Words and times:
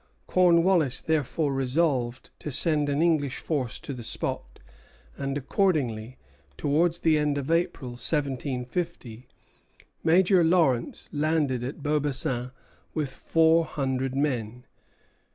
Cornwallis 0.25 0.99
therefore 0.99 1.53
resolved 1.53 2.31
to 2.39 2.51
send 2.51 2.89
an 2.89 3.03
English 3.03 3.37
force 3.37 3.79
to 3.79 3.93
the 3.93 4.03
spot; 4.03 4.57
and 5.15 5.37
accordingly, 5.37 6.17
towards 6.57 6.97
the 6.97 7.19
end 7.19 7.37
of 7.37 7.51
April, 7.51 7.89
1750, 7.91 9.27
Major 10.03 10.43
Lawrence 10.43 11.07
landed 11.11 11.63
at 11.63 11.83
Beaubassin 11.83 12.49
with 12.95 13.11
four 13.11 13.63
hundred 13.63 14.15
men. 14.15 14.65